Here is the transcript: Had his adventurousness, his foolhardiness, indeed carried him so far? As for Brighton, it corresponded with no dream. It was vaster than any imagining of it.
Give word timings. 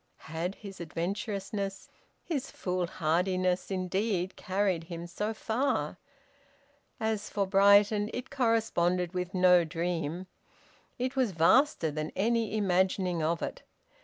Had 0.25 0.55
his 0.55 0.79
adventurousness, 0.81 1.87
his 2.23 2.49
foolhardiness, 2.49 3.69
indeed 3.69 4.35
carried 4.35 4.85
him 4.85 5.05
so 5.05 5.31
far? 5.31 5.99
As 6.99 7.29
for 7.29 7.45
Brighton, 7.45 8.09
it 8.11 8.31
corresponded 8.31 9.13
with 9.13 9.35
no 9.35 9.63
dream. 9.63 10.25
It 10.97 11.15
was 11.15 11.33
vaster 11.33 11.91
than 11.91 12.11
any 12.15 12.57
imagining 12.57 13.21
of 13.21 13.43
it. 13.43 13.61